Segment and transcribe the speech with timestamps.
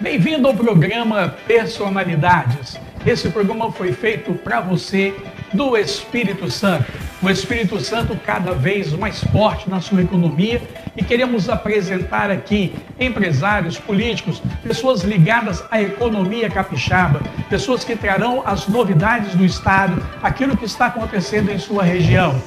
[0.00, 2.78] Bem-vindo ao programa Personalidades.
[3.04, 5.12] Esse programa foi feito para você
[5.52, 6.84] do Espírito Santo.
[7.20, 10.62] O Espírito Santo cada vez mais forte na sua economia
[10.96, 18.68] e queremos apresentar aqui empresários, políticos, pessoas ligadas à economia capixaba, pessoas que trarão as
[18.68, 22.40] novidades do estado, aquilo que está acontecendo em sua região.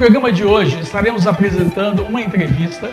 [0.00, 2.90] Programa de hoje estaremos apresentando uma entrevista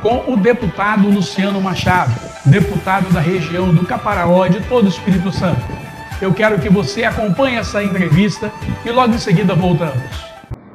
[0.00, 2.12] com o deputado Luciano Machado,
[2.46, 5.60] deputado da região do Caparaó de todo o Espírito Santo.
[6.22, 8.52] Eu quero que você acompanhe essa entrevista
[8.84, 10.24] e logo em seguida voltamos.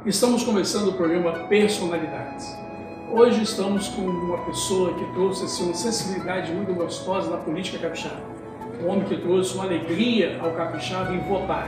[0.04, 2.54] Estamos começando o programa Personalidades.
[3.10, 8.20] Hoje estamos com uma pessoa que trouxe assim, uma sensibilidade muito gostosa na política capixaba.
[8.84, 11.66] Um homem que trouxe uma alegria ao capixaba em votar.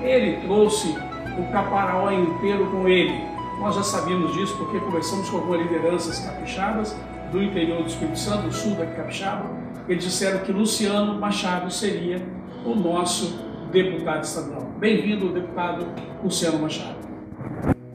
[0.00, 0.96] Ele trouxe
[1.38, 3.14] o Caparaó inteiro com ele.
[3.60, 6.96] Nós já sabíamos disso porque conversamos com algumas lideranças capixabas
[7.30, 9.44] do interior do Espírito Santo, do sul da Capixaba.
[9.88, 12.22] Eles disseram que Luciano Machado seria
[12.64, 13.38] o nosso
[13.70, 14.66] deputado estadual.
[14.78, 15.86] Bem-vindo, deputado
[16.22, 16.96] Luciano Machado.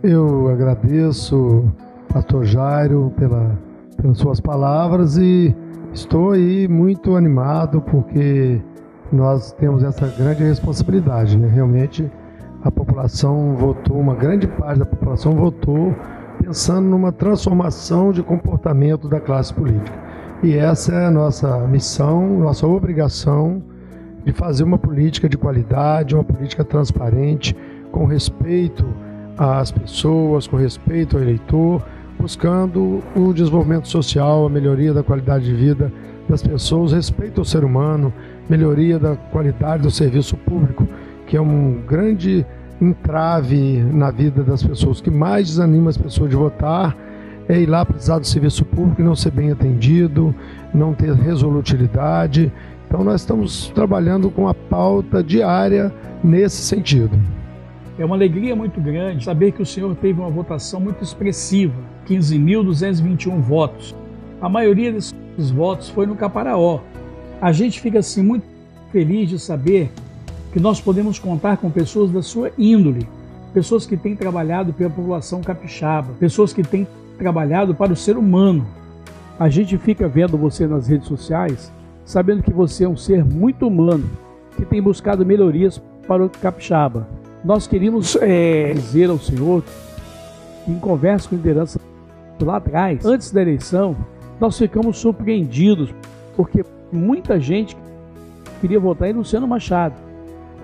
[0.03, 1.65] Eu agradeço,
[2.13, 3.57] pastor Jairo, pela,
[3.97, 5.55] pelas suas palavras e
[5.93, 8.61] estou aí muito animado porque
[9.11, 11.47] nós temos essa grande responsabilidade, né?
[11.47, 12.09] Realmente
[12.65, 15.95] a população votou, uma grande parte da população votou
[16.41, 19.95] pensando numa transformação de comportamento da classe política.
[20.41, 23.61] E essa é a nossa missão, nossa obrigação
[24.25, 27.55] de fazer uma política de qualidade, uma política transparente,
[27.91, 28.83] com respeito
[29.37, 31.85] às pessoas, com respeito ao eleitor,
[32.19, 35.93] buscando o desenvolvimento social, a melhoria da qualidade de vida
[36.27, 38.11] das pessoas, respeito ao ser humano,
[38.49, 40.87] melhoria da qualidade do serviço público
[41.25, 42.45] que é um grande
[42.81, 44.99] entrave na vida das pessoas.
[44.99, 46.95] O que mais desanima as pessoas de votar
[47.47, 50.33] é ir lá precisar do serviço público e não ser bem atendido,
[50.73, 52.51] não ter resolutilidade.
[52.87, 55.93] Então nós estamos trabalhando com a pauta diária
[56.23, 57.17] nesse sentido.
[57.97, 61.75] É uma alegria muito grande saber que o senhor teve uma votação muito expressiva,
[62.07, 63.95] 15.221 votos.
[64.41, 65.13] A maioria desses
[65.51, 66.81] votos foi no Caparaó.
[67.41, 68.45] A gente fica assim muito
[68.91, 69.91] feliz de saber
[70.55, 73.05] que nós podemos contar com pessoas da sua índole,
[73.53, 78.65] pessoas que têm trabalhado pela população capixaba, pessoas que têm trabalhado para o ser humano.
[79.37, 81.69] A gente fica vendo você nas redes sociais,
[82.05, 84.09] sabendo que você é um ser muito humano,
[84.55, 85.77] que tem buscado melhorias
[86.07, 87.05] para o capixaba.
[87.43, 89.61] Nós queríamos é, dizer ao senhor,
[90.65, 91.81] em conversa com a liderança
[92.41, 93.93] lá atrás, antes da eleição,
[94.39, 95.93] nós ficamos surpreendidos,
[96.33, 97.75] porque muita gente
[98.61, 100.04] queria votar em Luciano Machado.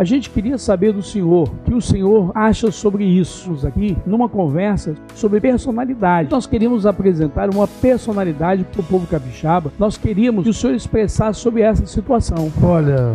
[0.02, 4.28] A gente queria saber do senhor o que o senhor acha sobre isso aqui, numa
[4.28, 6.32] conversa sobre personalidade.
[6.32, 9.72] Nós queríamos apresentar uma personalidade para o povo capixaba.
[9.78, 12.52] Nós queríamos que o senhor expressasse sobre essa situação.
[12.64, 13.14] Olha,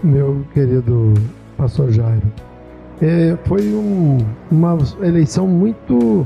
[0.00, 1.12] meu querido
[1.56, 2.22] pastor Jairo,
[3.02, 6.24] é, foi um, uma eleição muito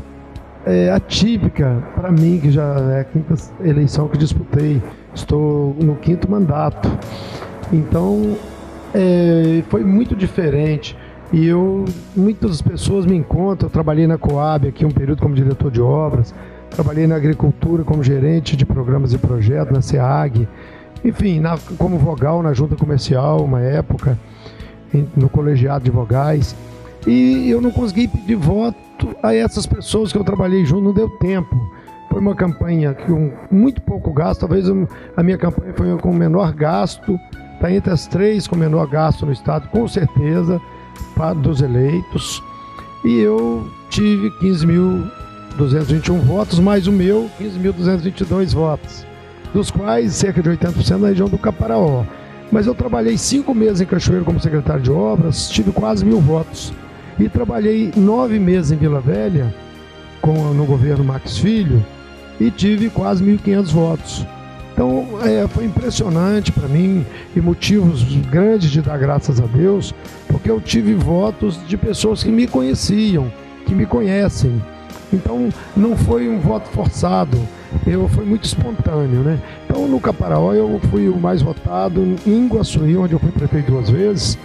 [0.66, 3.34] é, atípica para mim, que já é a quinta
[3.64, 4.82] eleição que disputei.
[5.14, 6.86] Estou no quinto mandato.
[7.72, 8.36] Então,
[8.94, 10.96] é, foi muito diferente.
[11.32, 13.68] E eu, muitas pessoas me encontram.
[13.68, 16.34] Eu trabalhei na Coab aqui um período como diretor de obras,
[16.70, 20.46] trabalhei na agricultura como gerente de programas e projetos, na SEAG,
[21.02, 24.18] enfim, na, como vogal na junta comercial, uma época,
[25.16, 26.54] no colegiado de vogais.
[27.06, 31.08] E eu não consegui pedir voto a essas pessoas que eu trabalhei junto, não deu
[31.08, 31.56] tempo.
[32.10, 34.66] Foi uma campanha com muito pouco gasto, talvez
[35.16, 37.18] a minha campanha foi com menor gasto
[37.62, 40.60] está entre as três com menor gasto no Estado, com certeza,
[41.14, 42.42] para, dos eleitos.
[43.04, 49.06] E eu tive 15.221 votos, mais o meu, 15.222 votos,
[49.54, 52.04] dos quais cerca de 80% na região do Caparaó.
[52.50, 56.72] Mas eu trabalhei cinco meses em Cachoeiro como secretário de obras, tive quase mil votos.
[57.18, 59.54] E trabalhei nove meses em Vila Velha,
[60.20, 61.84] com, no governo Max Filho,
[62.40, 64.26] e tive quase 1.500 votos.
[64.72, 67.04] Então é, foi impressionante para mim
[67.36, 69.94] e motivos grandes de dar graças a Deus,
[70.28, 73.30] porque eu tive votos de pessoas que me conheciam,
[73.66, 74.60] que me conhecem.
[75.12, 77.38] Então não foi um voto forçado,
[77.86, 79.38] eu foi muito espontâneo, né?
[79.66, 83.90] Então no Caparaó eu fui o mais votado, em Iguaçuí, onde eu fui prefeito duas
[83.90, 84.38] vezes,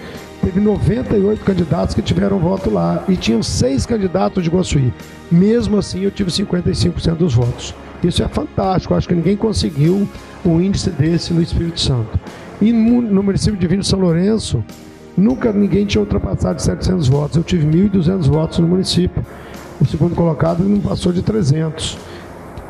[0.43, 4.93] teve 98 candidatos que tiveram voto lá e tinham seis candidatos de Iguaçuí.
[5.31, 7.73] Mesmo assim eu tive 55% dos votos.
[8.03, 10.07] Isso é fantástico, acho que ninguém conseguiu
[10.45, 12.19] um índice desse no Espírito Santo.
[12.61, 14.63] E no município de Vinho São Lourenço,
[15.15, 17.37] nunca ninguém tinha ultrapassado 700 votos.
[17.37, 19.23] Eu tive 1.200 votos no município.
[19.79, 21.97] O segundo colocado não passou de 300.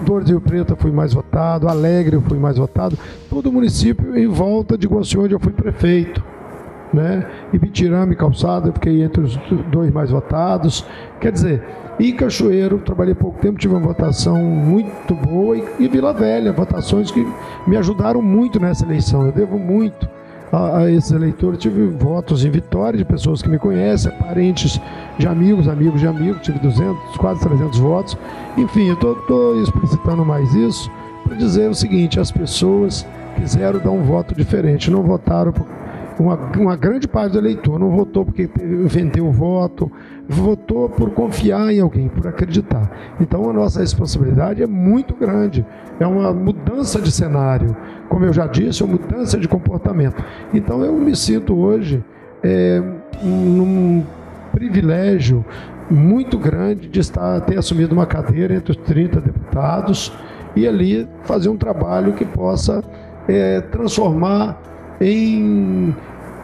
[0.02, 2.98] Dor de Rio Preto fui mais votado, Alegre eu fui mais votado.
[3.30, 6.24] Todo município em volta de Guaciúma, onde eu fui prefeito.
[6.94, 7.26] Né?
[7.52, 9.38] E Bitirama e Calçada, eu fiquei entre os
[9.72, 10.86] dois mais votados.
[11.20, 11.64] Quer dizer,
[12.00, 15.58] e Cachoeiro, trabalhei pouco tempo, tive uma votação muito boa.
[15.58, 17.26] E, e Vila Velha, votações que
[17.66, 19.26] me ajudaram muito nessa eleição.
[19.26, 20.08] Eu devo muito
[20.52, 21.60] a, a esses eleitores.
[21.60, 24.80] Tive votos em Vitória de pessoas que me conhecem, parentes
[25.18, 26.42] de amigos, amigos de amigos.
[26.44, 28.18] Tive 200, quase 300 votos.
[28.56, 30.92] Enfim, eu estou explicitando mais isso
[31.24, 35.66] para dizer o seguinte: as pessoas quiseram dar um voto diferente, não votaram por
[36.20, 38.50] uma, uma grande parte do eleitor não votou porque
[38.86, 39.92] vendeu o voto,
[40.28, 42.90] votou por confiar em alguém, por acreditar.
[43.20, 45.66] Então a nossa responsabilidade é muito grande.
[46.00, 47.76] É uma mudança de cenário,
[48.10, 50.24] como eu já disse, é uma mudança de comportamento.
[50.54, 52.04] Então eu me sinto hoje
[52.44, 52.82] é,
[53.24, 54.04] num
[54.52, 55.46] privilégio
[55.90, 60.12] muito grande de estar ter assumido uma cadeira entre os 30 deputados
[60.56, 62.84] e ali fazer um trabalho que possa
[63.28, 64.60] é, transformar
[65.00, 65.96] em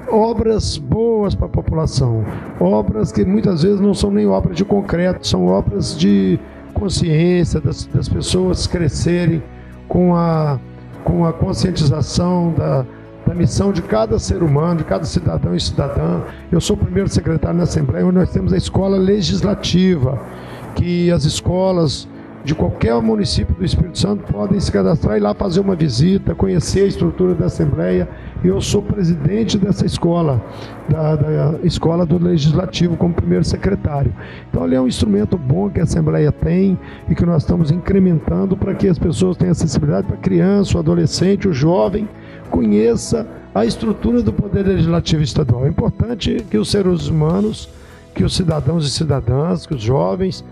[0.09, 2.23] obras boas para a população,
[2.59, 6.39] obras que muitas vezes não são nem obras de concreto, são obras de
[6.73, 9.41] consciência das, das pessoas crescerem
[9.87, 10.59] com a,
[11.03, 12.85] com a conscientização da,
[13.25, 16.21] da missão de cada ser humano, de cada cidadão e cidadã.
[16.51, 20.19] Eu sou o primeiro secretário na Assembleia, onde nós temos a escola legislativa,
[20.75, 22.07] que as escolas
[22.43, 26.81] de qualquer município do Espírito Santo podem se cadastrar e lá fazer uma visita, conhecer
[26.81, 28.07] a estrutura da Assembleia.
[28.43, 30.43] Eu sou presidente dessa escola,
[30.89, 34.13] da, da escola do Legislativo, como primeiro secretário.
[34.49, 36.77] Então, ele é um instrumento bom que a Assembleia tem
[37.09, 40.79] e que nós estamos incrementando para que as pessoas tenham acessibilidade para a criança, o
[40.79, 42.09] adolescente, o jovem,
[42.51, 43.25] conheça
[43.55, 45.65] a estrutura do Poder Legislativo Estadual.
[45.65, 47.69] É importante que os seres humanos,
[48.13, 50.43] que os cidadãos e cidadãs, que os jovens,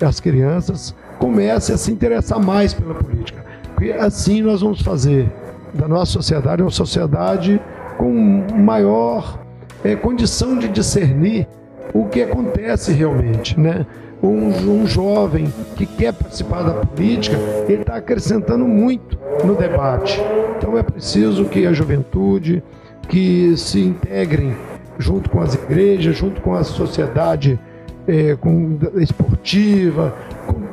[0.00, 3.44] as crianças comece a se interessar mais pela política.
[3.74, 5.30] Porque assim nós vamos fazer
[5.72, 7.60] da nossa sociedade uma sociedade
[7.96, 8.12] com
[8.58, 9.38] maior
[9.84, 11.46] é, condição de discernir
[11.94, 13.86] o que acontece realmente, né?
[14.22, 17.36] Um, um jovem que quer participar da política,
[17.68, 20.20] ele está acrescentando muito no debate.
[20.56, 22.62] Então é preciso que a juventude,
[23.08, 24.54] que se integrem
[24.98, 27.58] junto com as igrejas, junto com a sociedade
[28.06, 30.14] é, com, esportiva,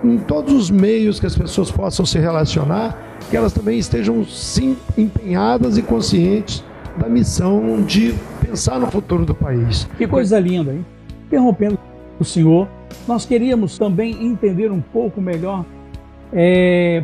[0.09, 2.97] em todos os meios que as pessoas possam se relacionar,
[3.29, 6.63] que elas também estejam sim empenhadas e conscientes
[6.97, 9.87] da missão de pensar no futuro do país.
[9.97, 10.85] Que coisa linda, hein?
[11.27, 11.77] Interrompendo
[12.19, 12.67] o senhor,
[13.07, 15.65] nós queríamos também entender um pouco melhor
[16.33, 17.03] é,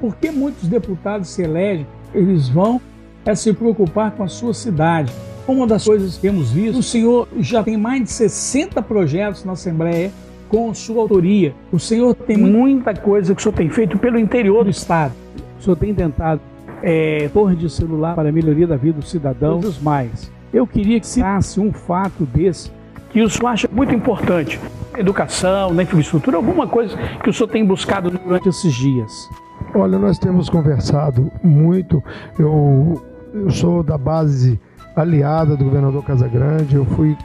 [0.00, 2.80] por que muitos deputados se elegem, eles vão
[3.26, 5.12] é se preocupar com a sua cidade
[5.46, 9.52] uma das coisas que temos visto, o senhor já tem mais de 60 projetos na
[9.52, 10.10] Assembleia
[10.54, 11.52] com sua autoria.
[11.72, 15.12] O senhor tem muita coisa que o senhor tem feito pelo interior do Estado.
[15.58, 16.40] O senhor tem tentado
[16.80, 20.30] é, torre de celular para a melhoria da vida do cidadão e mais.
[20.52, 22.70] Eu queria que citasse um fato desse
[23.10, 24.60] que o senhor acha muito importante.
[24.96, 29.28] Educação, na infraestrutura, alguma coisa que o senhor tem buscado durante esses dias.
[29.74, 32.00] Olha, nós temos conversado muito.
[32.38, 33.02] Eu,
[33.34, 34.60] eu sou da base
[34.94, 36.76] aliada do governador Casagrande.
[36.76, 37.16] Eu fui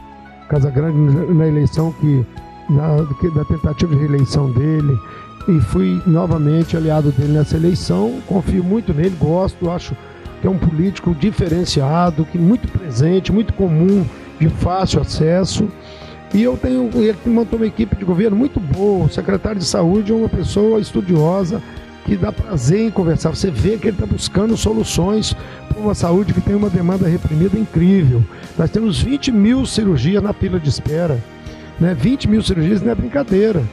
[0.47, 0.97] Casagrande
[1.31, 2.25] na eleição que
[2.69, 2.97] na,
[3.33, 4.99] da tentativa de reeleição dele
[5.47, 8.19] e fui novamente aliado dele nessa eleição.
[8.27, 9.95] Confio muito nele, gosto, acho
[10.41, 14.05] que é um político diferenciado, que muito presente, muito comum,
[14.39, 15.67] de fácil acesso.
[16.33, 19.05] E eu tenho, ele montou uma equipe de governo muito boa.
[19.05, 21.61] O secretário de saúde é uma pessoa estudiosa,
[22.05, 23.31] que dá prazer em conversar.
[23.31, 25.35] Você vê que ele está buscando soluções
[25.67, 28.23] para uma saúde que tem uma demanda reprimida incrível.
[28.57, 31.19] Nós temos 20 mil cirurgias na fila de espera.
[31.79, 31.93] Né?
[31.93, 33.63] 20 mil cirurgias não é brincadeira.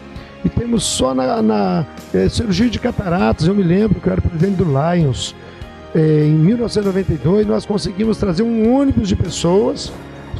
[0.44, 4.20] E temos só na, na é, cirurgia de cataratas, eu me lembro que eu era
[4.20, 5.34] presidente do Lions.
[5.94, 9.92] É, em 1992, nós conseguimos trazer um ônibus de pessoas,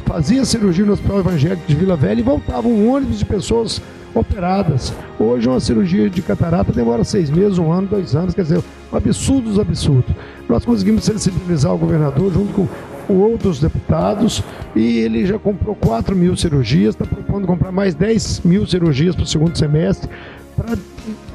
[0.05, 3.81] fazia cirurgia no Hospital Evangélico de Vila Velha e voltava um ônibus de pessoas
[4.13, 4.93] operadas.
[5.19, 9.59] Hoje uma cirurgia de catarata demora seis meses, um ano, dois anos, quer dizer, absurdos,
[9.59, 10.15] absurdos.
[10.47, 12.67] Nós conseguimos sensibilizar o governador junto com
[13.09, 14.43] outros deputados
[14.75, 19.23] e ele já comprou 4 mil cirurgias, está propondo comprar mais 10 mil cirurgias para
[19.23, 20.09] o segundo semestre
[20.55, 20.77] para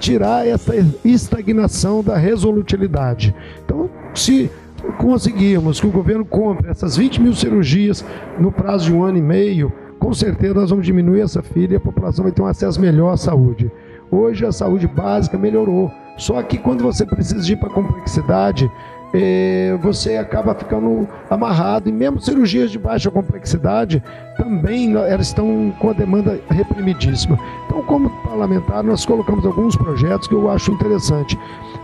[0.00, 0.74] tirar essa
[1.04, 3.34] estagnação da resolutilidade.
[3.64, 4.50] Então, se
[4.98, 8.04] conseguirmos que o governo compre essas 20 mil cirurgias
[8.38, 11.76] no prazo de um ano e meio, com certeza nós vamos diminuir essa fila e
[11.76, 13.70] a população vai ter um acesso melhor à saúde.
[14.10, 18.70] Hoje a saúde básica melhorou, só que quando você precisa ir para a complexidade,
[19.14, 21.88] é, você acaba ficando amarrado.
[21.88, 24.02] E mesmo cirurgias de baixa complexidade
[24.36, 27.38] também elas estão com a demanda reprimidíssima.
[27.66, 31.38] Então, como parlamentar, nós colocamos alguns projetos que eu acho interessante.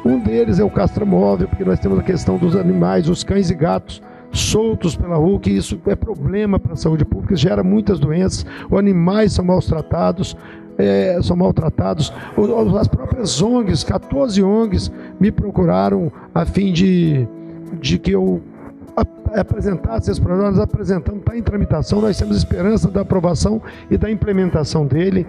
[0.04, 3.54] Um deles é o castramóvel, porque nós temos a questão dos animais, os cães e
[3.54, 8.44] gatos soltos pela rua, que isso é problema para a saúde pública, gera muitas doenças,
[8.70, 10.36] os animais são maltratados,
[10.78, 12.12] é, são maltratados.
[12.80, 17.26] As próprias ONGs, 14 ONGs, me procuraram a fim de,
[17.80, 18.40] de que eu
[19.34, 24.10] apresentasse esse programa, nós apresentamos, está em tramitação, nós temos esperança da aprovação e da
[24.10, 25.26] implementação dele.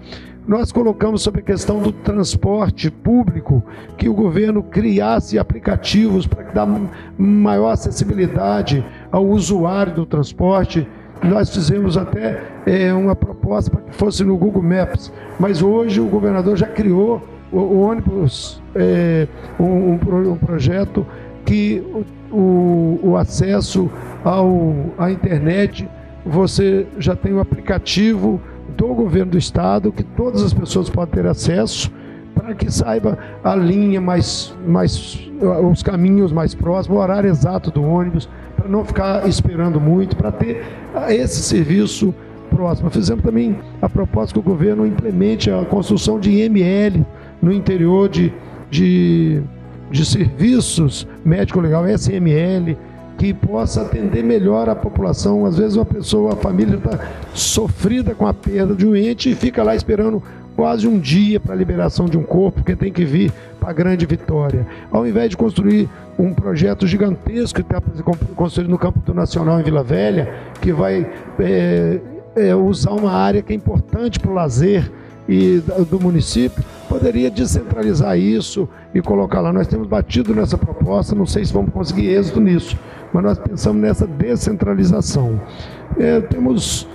[0.47, 3.63] Nós colocamos sobre a questão do transporte público,
[3.97, 6.67] que o governo criasse aplicativos para dar
[7.17, 10.87] maior acessibilidade ao usuário do transporte.
[11.21, 16.05] Nós fizemos até é, uma proposta para que fosse no Google Maps, mas hoje o
[16.05, 17.21] governador já criou
[17.51, 19.27] o, o ônibus, é,
[19.59, 21.05] um, um, projeto
[21.45, 21.83] que
[22.31, 23.89] o, o, o acesso
[24.23, 25.89] ao, à internet,
[26.25, 28.39] você já tem um aplicativo
[28.77, 31.91] do governo do estado que todas as pessoas podem ter acesso
[32.49, 35.19] para que saiba a linha mais, mais
[35.71, 40.31] os caminhos mais próximos, o horário exato do ônibus, para não ficar esperando muito, para
[40.31, 40.65] ter
[41.09, 42.13] esse serviço
[42.49, 42.89] próximo.
[42.89, 47.05] Fizemos também a proposta que o governo implemente a construção de IML
[47.39, 48.33] no interior de,
[48.71, 49.41] de,
[49.91, 52.75] de serviços médico-legal, SML,
[53.19, 55.45] que possa atender melhor a população.
[55.45, 56.99] Às vezes uma pessoa, a família está
[57.31, 60.23] sofrida com a perda de um ente e fica lá esperando
[60.55, 63.73] quase um dia para a liberação de um corpo, porque tem que vir para a
[63.73, 64.67] grande vitória.
[64.91, 67.81] Ao invés de construir um projeto gigantesco que está
[68.35, 71.99] construído no campo do Nacional em Vila Velha, que vai é,
[72.35, 74.91] é, usar uma área que é importante para o lazer
[75.27, 79.53] e do município, poderia descentralizar isso e colocar lá.
[79.53, 82.77] Nós temos batido nessa proposta, não sei se vamos conseguir êxito nisso,
[83.13, 85.39] mas nós pensamos nessa descentralização.
[85.97, 86.87] É, temos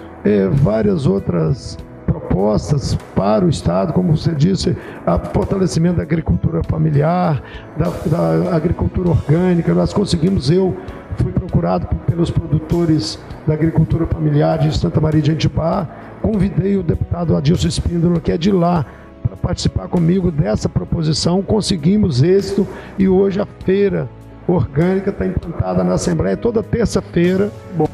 [0.53, 1.77] várias outras
[2.25, 4.77] propostas para o Estado, como você disse,
[5.07, 7.43] o fortalecimento da agricultura familiar,
[7.77, 9.73] da, da agricultura orgânica.
[9.75, 10.77] Nós conseguimos, eu
[11.17, 15.87] fui procurado pelos produtores da agricultura familiar de Santa Maria de Antipá,
[16.23, 18.85] convidei o deputado Adilson Espíndola, que é de lá,
[19.23, 22.67] para participar comigo dessa proposição, conseguimos êxito
[22.99, 24.09] e hoje a feira
[24.47, 27.51] orgânica está implantada na Assembleia toda terça-feira.
[27.77, 27.87] Bom,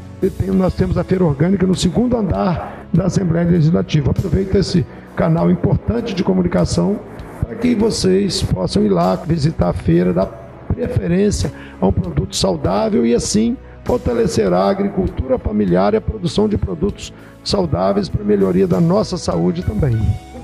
[0.53, 4.11] nós temos a feira orgânica no segundo andar da Assembleia Legislativa.
[4.11, 6.99] Aproveita esse canal importante de comunicação
[7.45, 10.27] para que vocês possam ir lá visitar a feira, dar
[10.73, 16.57] preferência a um produto saudável e assim fortalecerá a agricultura familiar e a produção de
[16.57, 17.11] produtos
[17.43, 19.97] saudáveis para a melhoria da nossa saúde também.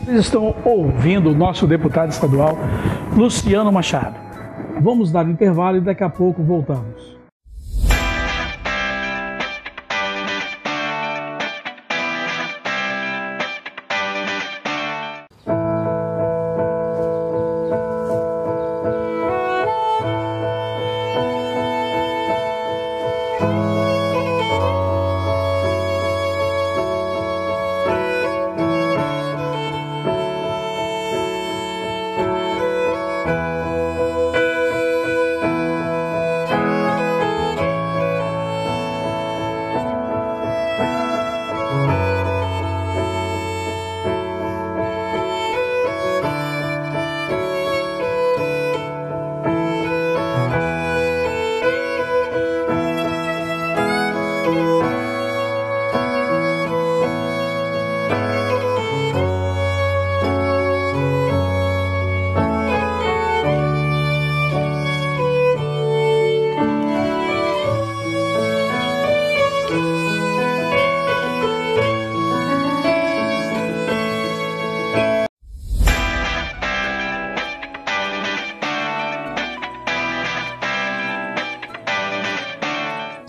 [0.03, 2.57] Vocês estão ouvindo o nosso deputado estadual,
[3.15, 4.26] Luciano Machado.
[4.81, 6.96] Vamos dar intervalo e daqui a pouco voltamos.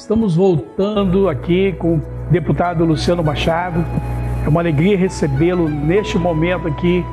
[0.08, 3.84] Estamos voltando aqui com o deputado Luciano Machado.
[4.42, 7.04] É uma alegria recebê-lo neste momento aqui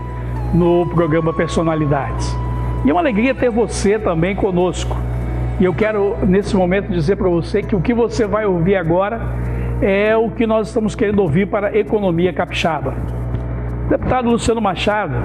[0.53, 2.33] no programa Personalidades.
[2.85, 4.95] E é uma alegria ter você também conosco.
[5.59, 9.19] E eu quero, nesse momento, dizer para você que o que você vai ouvir agora
[9.81, 12.93] é o que nós estamos querendo ouvir para a economia capixaba.
[13.87, 15.15] O deputado Luciano Machado,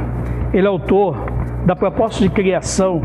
[0.52, 1.24] ele é autor
[1.64, 3.00] da proposta de criação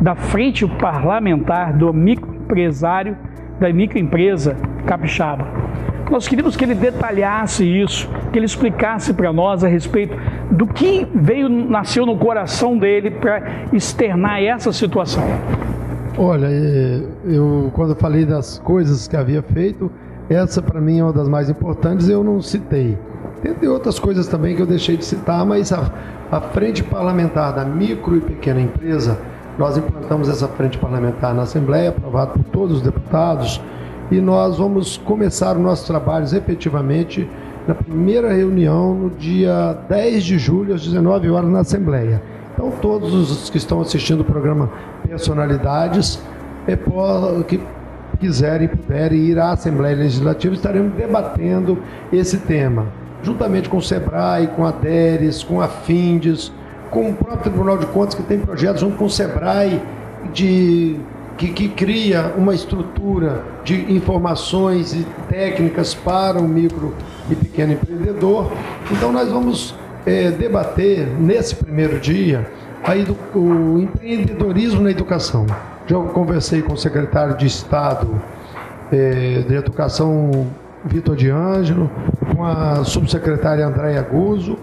[0.00, 3.16] da Frente Parlamentar do Microempresário
[3.58, 4.56] da microempresa
[4.86, 5.46] capixaba.
[6.10, 10.16] Nós queríamos que ele detalhasse isso, que ele explicasse para nós a respeito
[10.50, 15.24] do que veio, nasceu no coração dele para externar essa situação.
[16.16, 19.90] Olha, é, eu quando falei das coisas que havia feito,
[20.28, 22.96] essa para mim é uma das mais importantes, eu não citei.
[23.60, 25.90] Tem outras coisas também que eu deixei de citar, mas a,
[26.30, 29.18] a frente parlamentar da micro e pequena empresa,
[29.58, 33.60] nós implantamos essa frente parlamentar na Assembleia, aprovado por todos os deputados,
[34.10, 37.28] e nós vamos começar os nossos trabalhos efetivamente
[37.66, 42.22] na primeira reunião no dia 10 de julho, às 19 horas, na Assembleia.
[42.52, 44.70] Então, todos os que estão assistindo o programa
[45.08, 46.20] Personalidades,
[46.66, 46.76] é,
[47.46, 47.60] que
[48.18, 51.78] quiserem e puderem ir à Assembleia Legislativa, estaremos debatendo
[52.12, 52.86] esse tema,
[53.22, 56.52] juntamente com o SEBRAE, com a DERES, com a FINDES,
[56.90, 59.82] com o próprio Tribunal de Contas, que tem projetos junto com o SEBRAE
[60.32, 60.98] de
[61.36, 66.94] que, que, cria uma estrutura de informações e técnicas para o micro
[67.28, 68.52] e pequeno empreendedor.
[68.90, 69.74] Então, nós vamos
[70.06, 72.46] é, debater nesse primeiro dia
[73.34, 75.46] o empreendedorismo na educação.
[75.86, 78.20] Já conversei com o secretário de Estado
[78.92, 80.46] é, de Educação,
[80.84, 81.90] Vitor de Ângelo,
[82.34, 84.58] com a subsecretária Andréia Guzzo,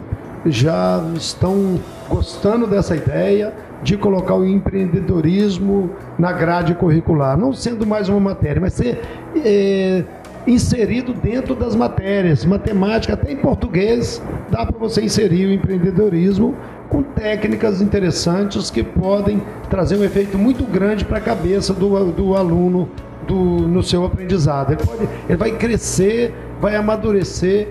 [0.45, 1.79] já estão
[2.09, 8.61] gostando dessa ideia de colocar o empreendedorismo na grade curricular, não sendo mais uma matéria,
[8.61, 9.01] mas ser
[9.43, 10.03] é,
[10.45, 16.55] inserido dentro das matérias, matemática, até em português, dá para você inserir o empreendedorismo
[16.89, 22.35] com técnicas interessantes que podem trazer um efeito muito grande para a cabeça do, do
[22.35, 22.89] aluno
[23.25, 24.73] do, no seu aprendizado.
[24.73, 27.69] Ele, pode, ele vai crescer, vai amadurecer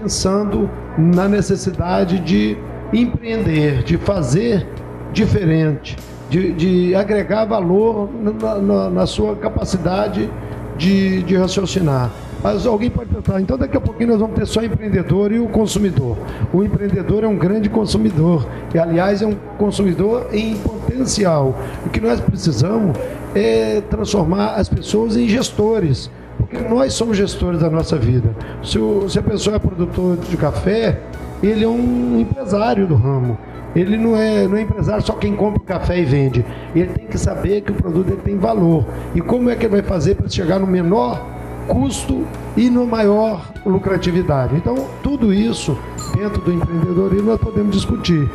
[0.00, 2.56] pensando na necessidade de
[2.92, 4.66] empreender, de fazer
[5.12, 5.96] diferente,
[6.28, 10.30] de, de agregar valor na, na, na sua capacidade
[10.76, 12.10] de, de raciocinar.
[12.42, 15.46] Mas alguém pode pensar, então daqui a pouquinho nós vamos ter só empreendedor e o
[15.48, 16.16] consumidor.
[16.52, 21.54] O empreendedor é um grande consumidor, e aliás é um consumidor em potencial.
[21.84, 22.96] O que nós precisamos
[23.34, 26.10] é transformar as pessoas em gestores,
[26.40, 28.34] porque nós somos gestores da nossa vida.
[28.62, 31.00] Se, o, se a pessoa é produtor de café,
[31.42, 33.38] ele é um empresário do ramo.
[33.74, 36.44] Ele não é, não é empresário só quem compra café e vende.
[36.74, 38.84] Ele tem que saber que o produto tem valor.
[39.14, 41.24] E como é que ele vai fazer para chegar no menor
[41.68, 42.26] custo
[42.56, 44.56] e no maior lucratividade?
[44.56, 45.78] Então, tudo isso
[46.16, 48.28] dentro do empreendedorismo nós podemos discutir.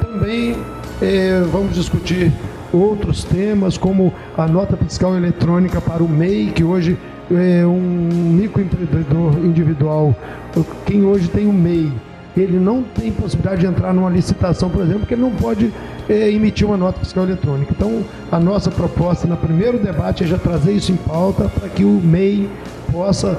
[0.00, 0.56] Também
[1.00, 2.30] é, vamos discutir
[2.72, 6.98] outros temas, como a nota fiscal eletrônica para o MEI, que hoje
[7.36, 10.14] é um microempreendedor individual,
[10.86, 11.92] quem hoje tem um MEI
[12.36, 15.72] ele não tem possibilidade de entrar numa licitação, por exemplo, porque ele não pode
[16.08, 17.72] é, emitir uma nota fiscal eletrônica.
[17.76, 21.84] Então, a nossa proposta no primeiro debate é já trazer isso em pauta para que
[21.84, 22.48] o MEI
[22.90, 23.38] possa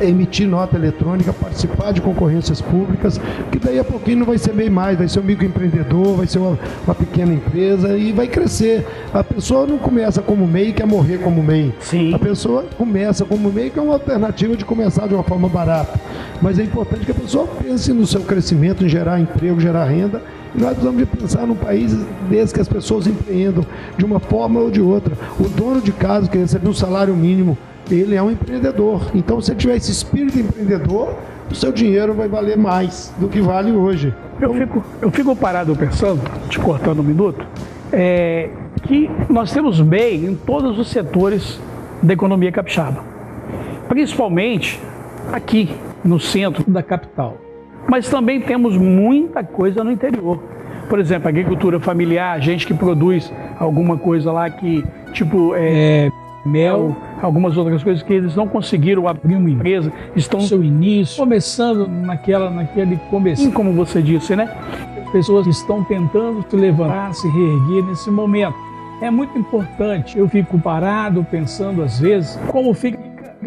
[0.00, 4.70] emitir nota eletrônica, participar de concorrências públicas, que daí a pouquinho não vai ser bem
[4.70, 8.86] mais, vai ser um microempreendedor, vai ser uma, uma pequena empresa e vai crescer.
[9.12, 11.74] A pessoa não começa como MEI e quer morrer como MEI.
[11.80, 12.14] Sim.
[12.14, 15.98] A pessoa começa como MEI, que é uma alternativa de começar de uma forma barata.
[16.42, 20.22] Mas é importante que a pessoa pense no seu crescimento, em gerar emprego, gerar renda
[20.54, 21.92] e nós precisamos de pensar num país
[22.28, 23.66] desse que as pessoas empreendam
[23.98, 25.16] de uma forma ou de outra.
[25.38, 27.58] O dono de casa que recebe um salário mínimo
[27.90, 29.10] ele é um empreendedor.
[29.14, 31.14] Então, se ele tiver esse espírito empreendedor,
[31.50, 34.14] o seu dinheiro vai valer mais do que vale hoje.
[34.40, 37.46] Eu fico, eu fico parado pensando, te cortando um minuto,
[37.92, 38.48] é,
[38.82, 41.60] que nós temos MEI em todos os setores
[42.02, 43.04] da economia capixaba,
[43.88, 44.80] principalmente
[45.32, 45.70] aqui
[46.04, 47.38] no centro da capital.
[47.88, 50.42] Mas também temos muita coisa no interior.
[50.88, 56.10] Por exemplo, agricultura familiar, gente que produz alguma coisa lá que, tipo, é,
[56.44, 61.16] mel, algumas outras coisas que eles não conseguiram abrir uma empresa, estão no seu início,
[61.16, 64.48] começando naquela, naquele começo, como você disse, né?
[65.04, 68.56] As pessoas estão tentando se levantar, se reerguer nesse momento.
[69.00, 70.18] É muito importante.
[70.18, 72.98] Eu fico parado pensando às vezes como fica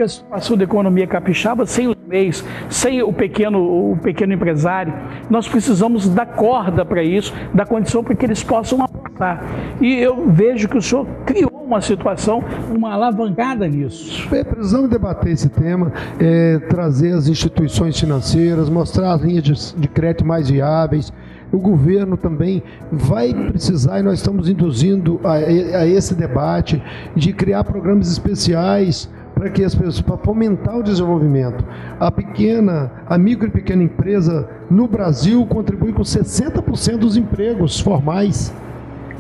[0.04, 4.94] a situação da economia capixaba sem os meios, sem o pequeno, o pequeno empresário.
[5.30, 9.44] Nós precisamos dar corda para isso, dar condição para que eles possam avançar.
[9.82, 12.42] E eu vejo que o senhor criou uma situação,
[12.74, 14.34] uma alavancada nisso.
[14.34, 19.88] É, precisamos debater esse tema, é, trazer as instituições financeiras, mostrar as linhas de, de
[19.90, 21.12] crédito mais viáveis.
[21.52, 26.82] O governo também vai precisar, e nós estamos induzindo a, a esse debate,
[27.16, 31.64] de criar programas especiais para que as pessoas, para fomentar o desenvolvimento.
[32.00, 38.54] A pequena, a micro e pequena empresa no Brasil contribui com 60% dos empregos formais.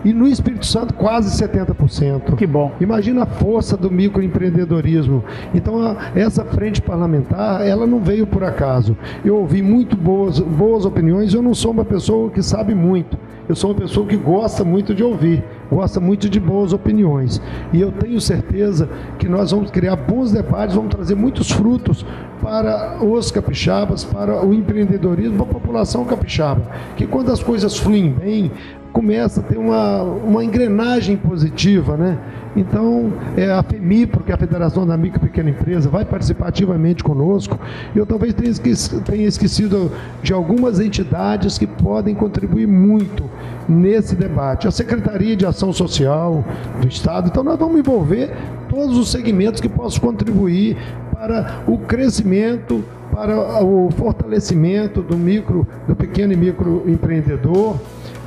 [0.05, 2.35] E no Espírito Santo, quase 70%.
[2.35, 2.71] Que bom.
[2.79, 5.23] Imagina a força do microempreendedorismo.
[5.53, 8.95] Então, a, essa frente parlamentar, ela não veio por acaso.
[9.25, 11.33] Eu ouvi muito boas, boas opiniões.
[11.33, 13.17] Eu não sou uma pessoa que sabe muito.
[13.49, 15.43] Eu sou uma pessoa que gosta muito de ouvir.
[15.69, 17.41] gosta muito de boas opiniões.
[17.73, 22.05] E eu tenho certeza que nós vamos criar bons debates, vamos trazer muitos frutos
[22.41, 26.61] para os capixabas, para o empreendedorismo, para a população capixaba.
[26.95, 28.51] Que quando as coisas fluem bem,
[28.91, 32.17] começa a ter uma, uma engrenagem positiva, né?
[32.55, 36.47] Então, é, a FEMIPRO, que é a Federação da Micro e Pequena Empresa, vai participar
[36.47, 37.59] ativamente conosco.
[37.95, 39.91] Eu talvez tenha esquecido, tenha esquecido
[40.23, 43.29] de algumas entidades que podem contribuir muito
[43.69, 44.67] nesse debate.
[44.67, 46.43] A Secretaria de Ação Social
[46.81, 47.27] do Estado.
[47.27, 48.35] Então, nós vamos envolver
[48.67, 50.77] todos os segmentos que possam contribuir
[51.13, 57.77] para o crescimento, para o fortalecimento do micro, do pequeno e micro empreendedor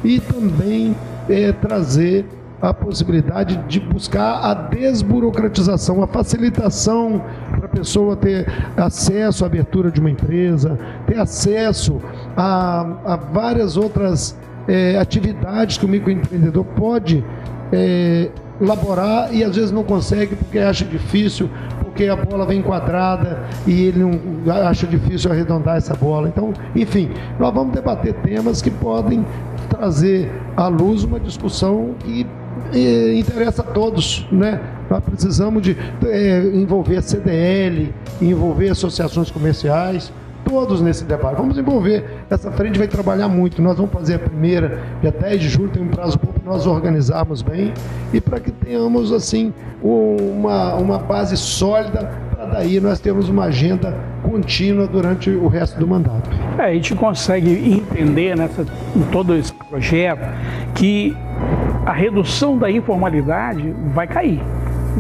[0.05, 0.97] e também
[1.29, 2.27] é, trazer
[2.61, 9.91] a possibilidade de buscar a desburocratização, a facilitação para a pessoa ter acesso à abertura
[9.91, 12.01] de uma empresa, ter acesso
[12.37, 14.37] a, a várias outras
[14.69, 17.25] é, atividades que o microempreendedor pode
[17.73, 21.49] é, elaborar e às vezes não consegue porque acha difícil,
[21.83, 26.29] porque a bola vem quadrada e ele não acha difícil arredondar essa bola.
[26.29, 29.25] Então, enfim, nós vamos debater temas que podem
[29.69, 32.27] trazer à luz uma discussão que
[32.73, 34.61] eh, interessa a todos, né?
[34.91, 40.13] Nós precisamos de é, envolver a CDL, envolver associações comerciais,
[40.51, 41.37] todos nesse debate.
[41.37, 42.05] Vamos envolver.
[42.29, 43.63] Essa frente vai trabalhar muito.
[43.63, 46.67] Nós vamos fazer a primeira, dia 10 de julho, tem um prazo bom para nós
[46.67, 47.73] organizarmos bem
[48.13, 53.97] e para que tenhamos, assim, uma, uma base sólida para daí nós termos uma agenda
[54.23, 56.29] contínua durante o resto do mandato.
[56.59, 58.63] É, a gente consegue entender nessa,
[58.97, 60.27] em todo esse projeto
[60.75, 61.17] que
[61.87, 64.41] a redução da informalidade vai cair.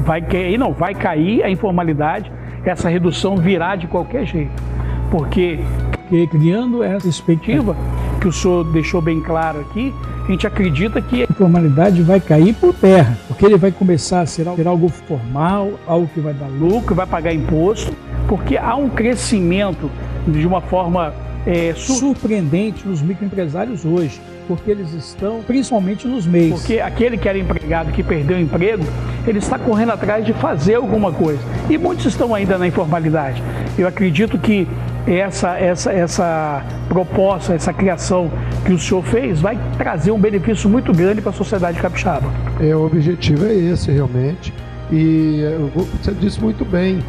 [0.04, 2.30] Vai cair, não, vai cair a informalidade,
[2.64, 4.70] essa redução virá de qualquer jeito.
[5.10, 5.58] Porque,
[5.92, 7.76] porque criando essa perspectiva
[8.20, 9.94] que o senhor deixou bem claro aqui,
[10.24, 14.26] a gente acredita que a informalidade vai cair por terra, porque ele vai começar a
[14.26, 17.92] ser algo formal, algo que vai dar lucro, vai pagar imposto,
[18.28, 19.90] porque há um crescimento
[20.28, 21.12] de uma forma
[21.46, 24.20] é, surpreendente nos microempresários hoje
[24.50, 26.58] porque eles estão principalmente nos meios.
[26.58, 28.82] Porque aquele que era empregado, que perdeu o emprego,
[29.24, 31.40] ele está correndo atrás de fazer alguma coisa.
[31.68, 33.40] E muitos estão ainda na informalidade.
[33.78, 34.66] Eu acredito que
[35.14, 38.30] essa, essa, essa proposta, essa criação
[38.64, 42.30] que o senhor fez vai trazer um benefício muito grande para a sociedade capixaba.
[42.60, 44.52] É, o objetivo é esse realmente.
[44.92, 45.42] E
[45.74, 47.00] você disse muito bem,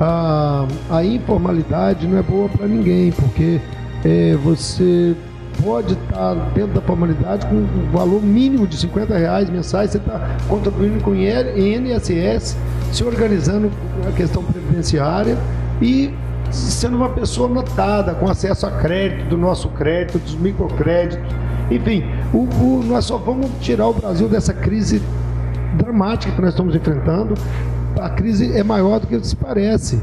[0.00, 3.60] a, a informalidade não é boa para ninguém, porque
[4.04, 5.14] é, você
[5.62, 10.36] pode estar dentro da formalidade com um valor mínimo de 50 reais mensais, você está
[10.48, 12.56] contribuindo com INSS,
[12.92, 13.70] se organizando
[14.06, 15.36] a questão previdenciária
[15.82, 16.12] e
[16.50, 21.34] sendo uma pessoa notada, com acesso a crédito, do nosso crédito, dos microcréditos.
[21.70, 25.02] Enfim, o, o, nós só vamos tirar o Brasil dessa crise
[25.74, 27.34] dramática que nós estamos enfrentando.
[28.00, 30.00] A crise é maior do que se parece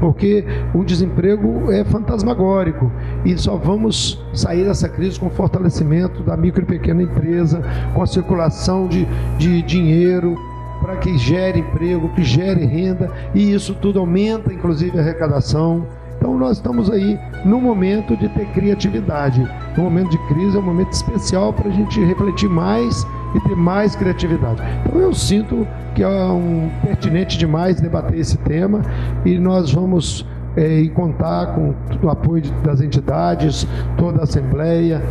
[0.00, 2.90] porque o desemprego é fantasmagórico
[3.24, 7.62] e só vamos sair dessa crise com o fortalecimento da micro e pequena empresa,
[7.94, 9.06] com a circulação de,
[9.38, 10.36] de dinheiro
[10.80, 15.86] para que gere emprego, que gere renda e isso tudo aumenta inclusive a arrecadação.
[16.18, 19.46] Então nós estamos aí no momento de ter criatividade.
[19.76, 23.54] No momento de crise é um momento especial para a gente refletir mais e ter
[23.54, 24.62] mais criatividade.
[24.86, 28.82] Então eu sinto que é um pertinente demais debater esse tema
[29.24, 35.02] e nós vamos é, contar com o apoio das entidades, toda a Assembleia,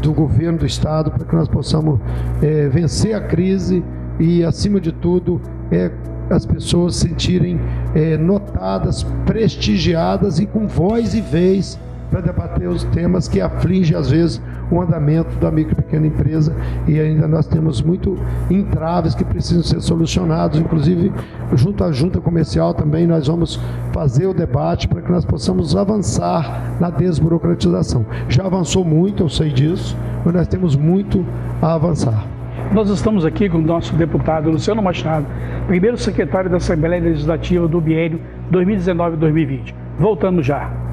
[0.00, 2.00] do governo do Estado, para que nós possamos
[2.42, 3.84] é, vencer a crise
[4.18, 5.90] e, acima de tudo, é,
[6.30, 7.60] as pessoas sentirem
[7.94, 11.78] é, notadas, prestigiadas e com voz e vez
[12.10, 16.54] para debater os temas que afligem, às vezes, o andamento da micro e pequena empresa
[16.86, 18.16] e ainda nós temos muito
[18.48, 21.12] entraves que precisam ser solucionados, inclusive
[21.54, 23.58] junto à junta comercial também nós vamos
[23.92, 28.06] fazer o debate para que nós possamos avançar na desburocratização.
[28.28, 31.26] Já avançou muito, eu sei disso, mas nós temos muito
[31.60, 32.26] a avançar.
[32.74, 35.24] Nós estamos aqui com o nosso deputado Luciano Machado,
[35.68, 39.72] primeiro secretário da Assembleia Legislativa do biênio 2019-2020.
[39.96, 40.83] Voltando já.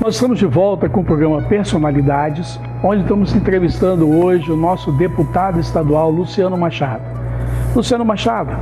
[0.00, 5.60] Nós estamos de volta com o programa Personalidades, onde estamos entrevistando hoje o nosso deputado
[5.60, 7.02] estadual Luciano Machado.
[7.74, 8.54] Luciano Machado,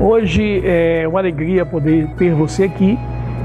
[0.00, 2.98] hoje é uma alegria poder ter você aqui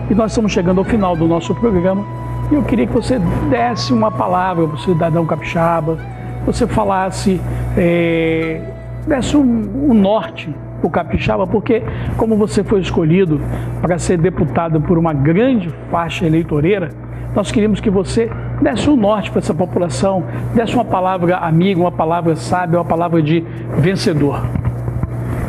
[0.09, 2.03] e nós estamos chegando ao final do nosso programa
[2.49, 5.99] e eu queria que você desse uma palavra para o cidadão capixaba,
[6.45, 7.39] você falasse,
[7.75, 8.61] é,
[9.05, 10.49] desse um, um norte
[10.81, 11.83] o capixaba, porque
[12.15, 13.41] como você foi escolhido
[13.81, 16.89] para ser deputado por uma grande faixa eleitoreira,
[17.35, 18.29] nós queríamos que você
[18.61, 23.21] desse um norte para essa população, desse uma palavra amiga, uma palavra sábia, uma palavra
[23.21, 23.43] de
[23.79, 24.41] vencedor.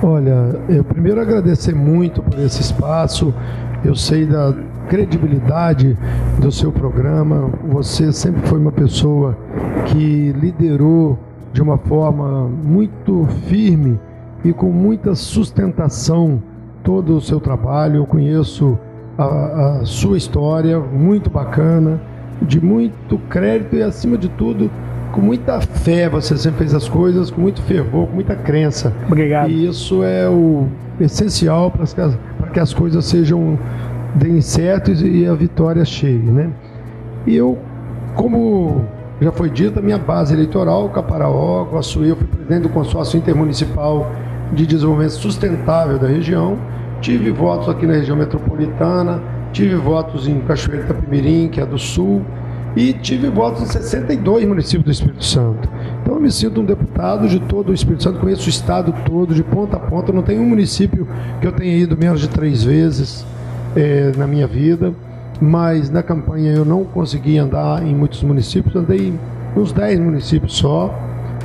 [0.02, 3.34] Olha, eu primeiro agradecer muito por esse espaço.
[3.84, 4.54] Eu sei da
[4.88, 5.96] credibilidade
[6.38, 7.50] do seu programa.
[7.68, 9.36] Você sempre foi uma pessoa
[9.86, 11.18] que liderou
[11.52, 13.98] de uma forma muito firme
[14.44, 16.42] e com muita sustentação
[16.82, 17.96] todo o seu trabalho.
[17.96, 18.78] Eu conheço
[19.18, 22.00] a, a sua história, muito bacana,
[22.40, 24.70] de muito crédito e, acima de tudo,
[25.12, 28.92] com muita fé você sempre fez as coisas, com muito fervor, com muita crença.
[29.06, 29.50] Obrigado.
[29.50, 30.68] E isso é o
[31.00, 32.18] essencial para que as,
[32.52, 33.58] que as coisas sejam
[34.14, 36.50] deem certo e a vitória chegue, né?
[37.26, 37.58] E eu,
[38.14, 38.84] como
[39.20, 44.10] já foi dito, a minha base eleitoral, Caparaó, Guaçuí, eu fui presidente do consórcio intermunicipal
[44.52, 46.56] de desenvolvimento sustentável da região
[47.00, 52.22] Tive votos aqui na região metropolitana, tive votos em Cachoeira Itapemirim, que é do sul,
[52.76, 55.68] e tive votos em 62 municípios do Espírito Santo.
[56.02, 59.34] Então eu me sinto um deputado de todo o Espírito Santo, conheço o estado todo,
[59.34, 60.12] de ponta a ponta.
[60.12, 61.06] Não tem um município
[61.40, 63.24] que eu tenha ido menos de três vezes
[63.76, 64.92] é, na minha vida,
[65.40, 69.14] mas na campanha eu não consegui andar em muitos municípios, andei
[69.56, 70.94] uns 10 municípios só.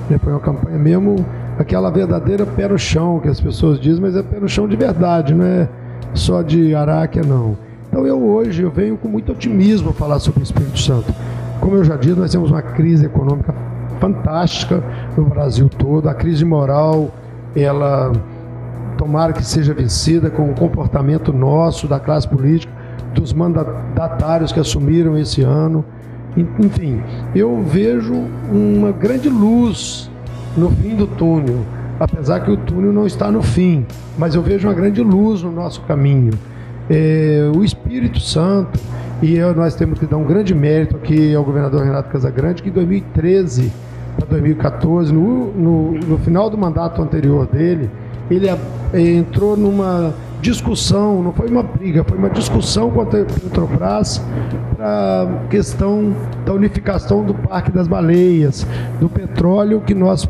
[0.10, 1.26] Né, foi uma campanha mesmo
[1.58, 4.76] aquela verdadeira pé no chão que as pessoas dizem, mas é pé no chão de
[4.76, 5.70] verdade, não é
[6.14, 7.58] só de aráquia, não.
[7.88, 11.14] Então eu hoje eu venho com muito otimismo falar sobre o Espírito Santo.
[11.60, 13.54] Como eu já disse, nós temos uma crise econômica
[14.00, 14.84] fantástica
[15.16, 17.12] no Brasil todo, a crise moral,
[17.56, 18.12] ela
[18.98, 22.74] tomara que seja vencida com o comportamento nosso, da classe política,
[23.14, 25.86] dos mandatários que assumiram esse ano.
[26.36, 27.02] Enfim,
[27.36, 28.14] eu vejo
[28.52, 30.10] uma grande luz
[30.56, 31.60] no fim do túnel,
[32.00, 33.86] apesar que o túnel não está no fim,
[34.18, 36.34] mas eu vejo uma grande luz no nosso caminho.
[36.90, 38.80] É, o Espírito Santo,
[39.22, 42.70] e eu, nós temos que dar um grande mérito aqui ao governador Renato Casagrande, que
[42.70, 43.72] em 2013
[44.18, 47.90] para 2014, no, no, no, final do mandato anterior dele,
[48.30, 48.48] ele
[48.94, 54.22] entrou numa discussão, não foi uma briga, foi uma discussão com a Petrobras
[54.76, 56.14] para a questão
[56.46, 58.68] da unificação do Parque das Baleias,
[59.00, 60.28] do petróleo que nós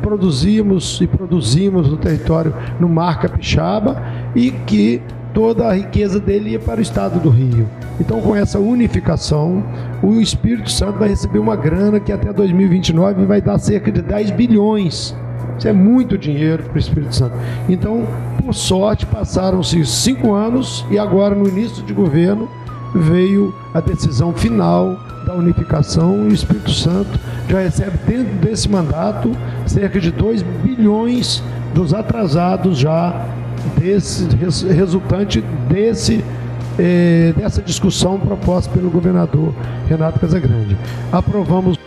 [0.00, 4.02] produzimos e produzimos no território no Mar Capixaba
[4.34, 5.00] e que
[5.32, 7.68] toda a riqueza dele ia para o estado do Rio.
[8.00, 9.62] Então, com essa unificação,
[10.02, 14.30] o Espírito Santo vai receber uma grana que até 2029 vai dar cerca de 10
[14.32, 15.14] bilhões.
[15.58, 17.36] Isso é muito dinheiro para o Espírito Santo.
[17.68, 18.06] Então,
[18.42, 22.48] por sorte, passaram-se cinco anos e agora, no início de governo,
[22.94, 24.98] veio a decisão final
[25.30, 29.30] da unificação e o Espírito Santo já recebe dentro desse mandato
[29.64, 33.26] cerca de 2 bilhões dos atrasados já
[33.78, 34.26] desse
[34.66, 36.24] resultante desse
[36.78, 39.54] eh, dessa discussão proposta pelo governador
[39.88, 40.76] Renato Casagrande.
[41.12, 41.78] Aprovamos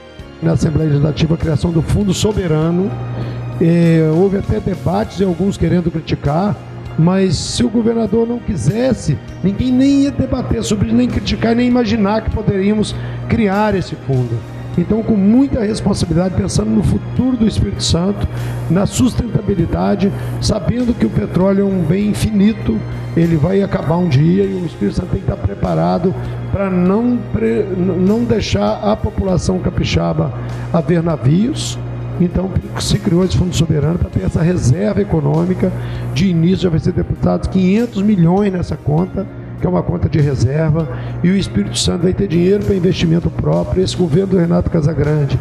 [0.41, 2.91] na Assembleia Legislativa a criação do Fundo Soberano.
[3.60, 6.56] Eh, houve até debates e alguns querendo criticar
[6.97, 12.21] mas se o governador não quisesse, ninguém nem ia debater sobre nem criticar, nem imaginar
[12.21, 12.95] que poderíamos
[13.27, 14.38] criar esse fundo.
[14.77, 18.27] Então, com muita responsabilidade, pensando no futuro do Espírito Santo,
[18.69, 22.79] na sustentabilidade, sabendo que o petróleo é um bem infinito,
[23.15, 26.13] ele vai acabar um dia e o Espírito Santo tem que estar preparado
[26.51, 27.19] para não,
[27.99, 30.34] não deixar a população capixaba
[30.71, 31.77] haver navios,
[32.19, 35.71] então se criou esse Fundo Soberano para ter essa reserva econômica.
[36.13, 39.26] De início já vai ser deputado 500 milhões nessa conta,
[39.60, 40.88] que é uma conta de reserva,
[41.23, 43.84] e o Espírito Santo vai ter dinheiro para investimento próprio.
[43.84, 45.39] Esse governo do Renato Casagrande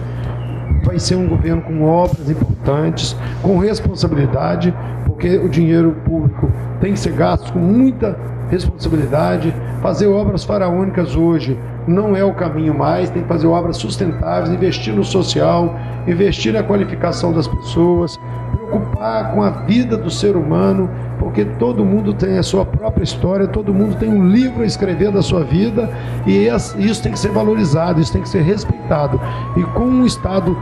[0.84, 4.74] vai ser um governo com obras importantes, com responsabilidade,
[5.06, 8.16] porque o dinheiro público tem que ser gasto com muita
[8.52, 9.52] responsabilidade.
[9.80, 14.94] Fazer obras faraônicas hoje não é o caminho mais, tem que fazer obras sustentáveis, investir
[14.94, 15.74] no social,
[16.06, 18.20] investir na qualificação das pessoas,
[18.52, 20.88] preocupar com a vida do ser humano,
[21.18, 25.10] porque todo mundo tem a sua própria história, todo mundo tem um livro a escrever
[25.10, 25.88] da sua vida
[26.26, 29.20] e isso tem que ser valorizado, isso tem que ser respeitado.
[29.56, 30.56] E com um Estado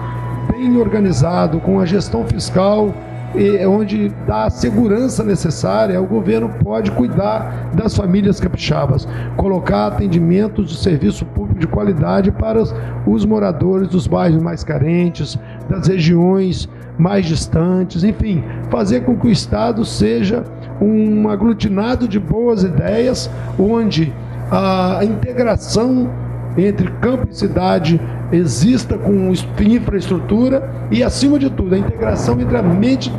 [0.51, 2.95] bem organizado, com a gestão fiscal
[3.69, 10.77] onde dá a segurança necessária, o governo pode cuidar das famílias capixabas, colocar atendimentos de
[10.77, 12.75] serviço público de qualidade para os,
[13.07, 15.39] os moradores dos bairros mais carentes,
[15.69, 20.45] das regiões mais distantes, enfim, fazer com que o Estado seja
[20.81, 24.13] um aglutinado de boas ideias, onde
[24.51, 26.11] a integração
[26.57, 28.01] entre campo e cidade
[28.33, 33.13] exista com infraestrutura e, acima de tudo, a integração entre a mente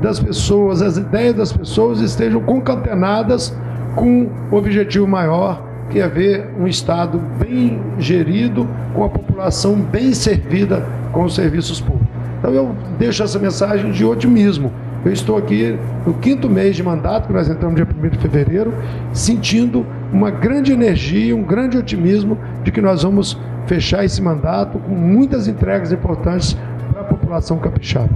[0.00, 3.56] das pessoas, as ideias das pessoas estejam concatenadas
[3.94, 10.12] com o objetivo maior, que é ver um Estado bem gerido, com a população bem
[10.12, 12.08] servida com os serviços públicos.
[12.38, 14.70] Então eu deixo essa mensagem de otimismo.
[15.04, 18.72] Eu estou aqui no quinto mês de mandato, que nós entramos dia 1 de fevereiro,
[19.12, 24.94] sentindo uma grande energia, um grande otimismo de que nós vamos fechar esse mandato com
[24.94, 26.56] muitas entregas importantes
[26.92, 28.08] para a população capixaba.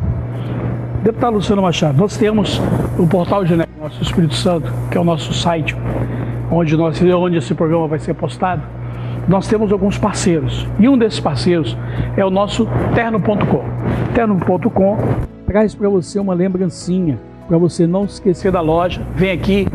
[1.02, 2.62] Deputado Luciano Machado, nós temos
[2.96, 5.76] o portal de negócios Espírito Santo, que é o nosso site,
[6.52, 8.62] onde, nós, onde esse programa vai ser postado.
[9.26, 11.76] Nós temos alguns parceiros, e um desses parceiros
[12.16, 13.64] é o nosso terno.com.
[14.14, 14.98] Terno.com
[15.46, 19.02] traz para você uma lembrancinha, para você não esquecer da loja.
[19.16, 19.66] Vem aqui,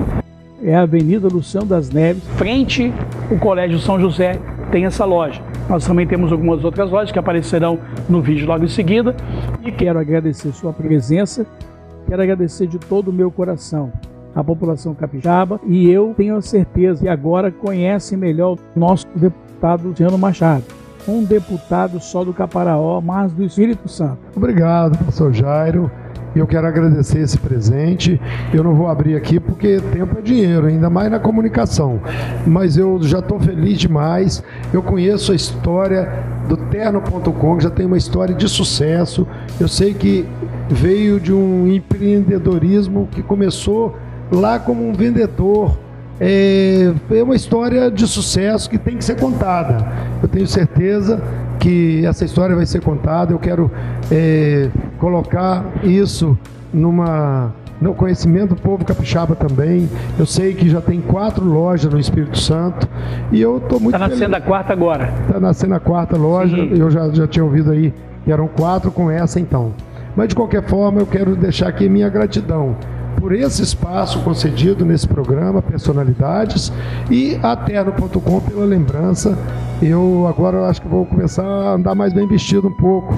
[0.63, 2.93] é a Avenida Luciano das Neves, frente
[3.29, 4.39] ao Colégio São José,
[4.71, 5.41] tem essa loja.
[5.69, 9.15] Nós também temos algumas outras lojas que aparecerão no vídeo logo em seguida.
[9.63, 11.45] E quero agradecer sua presença,
[12.07, 13.91] quero agradecer de todo o meu coração
[14.35, 19.89] a população capixaba e eu tenho a certeza que agora conhece melhor o nosso deputado
[19.89, 20.63] Luciano Machado.
[21.07, 24.19] Um deputado só do Caparaó, mas do Espírito Santo.
[24.35, 25.91] Obrigado, professor Jairo.
[26.35, 28.19] E eu quero agradecer esse presente.
[28.53, 31.99] Eu não vou abrir aqui porque tempo é dinheiro, ainda mais na comunicação.
[32.45, 34.43] Mas eu já estou feliz demais.
[34.73, 36.11] Eu conheço a história
[36.47, 39.27] do Terno.com, já tem uma história de sucesso.
[39.59, 40.25] Eu sei que
[40.69, 43.95] veio de um empreendedorismo que começou
[44.31, 45.77] lá como um vendedor.
[46.19, 49.85] É, é uma história de sucesso que tem que ser contada.
[50.21, 51.21] Eu tenho certeza
[51.59, 53.33] que essa história vai ser contada.
[53.33, 53.71] Eu quero
[54.11, 54.69] é,
[55.03, 56.37] colocar isso
[56.73, 59.89] numa no conhecimento do povo capixaba também.
[60.17, 62.87] Eu sei que já tem quatro lojas no Espírito Santo
[63.29, 63.95] e eu estou muito.
[63.95, 64.45] Está nascendo feliz.
[64.45, 65.13] a quarta agora.
[65.27, 66.55] Está nascendo a quarta loja.
[66.55, 66.79] Sim.
[66.79, 69.73] Eu já, já tinha ouvido aí que eram quatro com essa então.
[70.15, 72.77] Mas de qualquer forma, eu quero deixar aqui minha gratidão
[73.19, 76.71] por esse espaço concedido nesse programa, Personalidades,
[77.11, 79.37] e a Terno.com pela lembrança.
[79.81, 83.13] Eu agora acho que vou começar a andar mais bem vestido um pouco,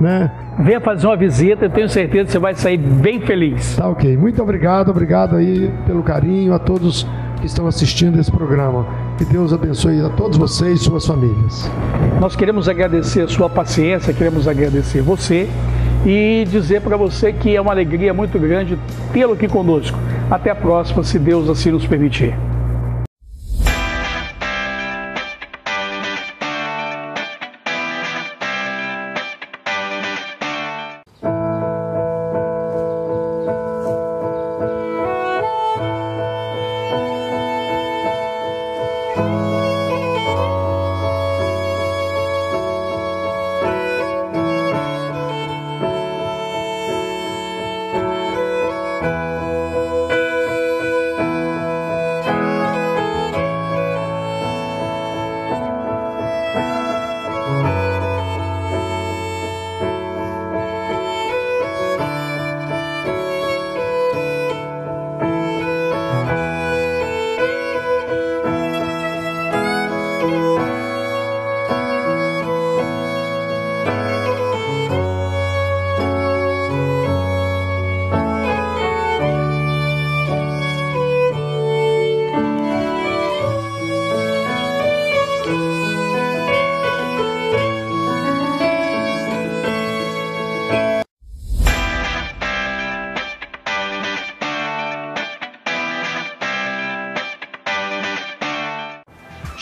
[0.00, 0.30] né?
[0.60, 3.76] Venha fazer uma visita, eu tenho certeza que você vai sair bem feliz.
[3.76, 4.14] Tá ok.
[4.16, 7.06] Muito obrigado, obrigado aí pelo carinho a todos
[7.40, 8.86] que estão assistindo esse programa.
[9.16, 11.70] Que Deus abençoe a todos vocês e suas famílias.
[12.20, 15.48] Nós queremos agradecer a sua paciência, queremos agradecer você
[16.04, 18.78] e dizer para você que é uma alegria muito grande
[19.14, 19.98] tê-lo aqui conosco.
[20.30, 22.34] Até a próxima, se Deus assim nos permitir.